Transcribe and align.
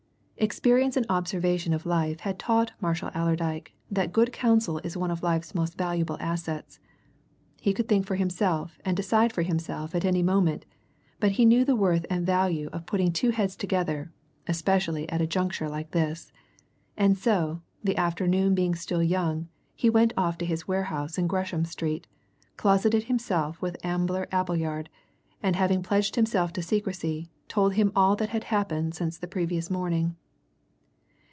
Experience 0.37 0.97
and 0.97 1.05
observation 1.07 1.71
of 1.71 1.85
life 1.85 2.21
had 2.21 2.39
taught 2.39 2.71
Marshall 2.81 3.11
Allerdyke 3.13 3.73
that 3.91 4.11
good 4.11 4.33
counsel 4.33 4.79
is 4.79 4.97
one 4.97 5.11
of 5.11 5.21
life's 5.21 5.53
most 5.53 5.77
valuable 5.77 6.17
assets. 6.19 6.79
He 7.57 7.73
could 7.75 7.87
think 7.87 8.07
for 8.07 8.15
himself 8.15 8.79
and 8.83 8.97
decide 8.97 9.31
for 9.31 9.43
himself 9.43 9.93
at 9.93 10.03
any 10.03 10.23
moment, 10.23 10.65
but 11.19 11.33
he 11.33 11.45
knew 11.45 11.63
the 11.63 11.75
worth 11.75 12.07
and 12.09 12.25
value 12.25 12.69
of 12.73 12.87
putting 12.87 13.11
two 13.13 13.29
heads 13.29 13.55
together, 13.55 14.11
especially 14.47 15.07
at 15.09 15.21
a 15.21 15.27
juncture 15.27 15.69
like 15.69 15.91
this. 15.91 16.31
And 16.97 17.15
so, 17.19 17.61
the 17.83 17.95
afternoon 17.95 18.55
being 18.55 18.73
still 18.73 19.03
young, 19.03 19.47
he 19.75 19.91
went 19.91 20.11
off 20.17 20.39
to 20.39 20.45
his 20.47 20.67
warehouse 20.67 21.19
in 21.19 21.27
Gresham 21.27 21.65
Street, 21.65 22.07
closeted 22.57 23.03
himself 23.03 23.61
with 23.61 23.77
Ambler 23.85 24.27
Appleyard, 24.31 24.89
and 25.43 25.55
having 25.55 25.83
pledged 25.83 26.15
him 26.15 26.25
to 26.25 26.61
secrecy, 26.63 27.29
told 27.47 27.75
him 27.75 27.91
all 27.95 28.15
that 28.15 28.29
had 28.29 28.45
happened 28.45 28.95
since 28.95 29.19
the 29.19 29.27
previous 29.27 29.69
morning. 29.69 30.15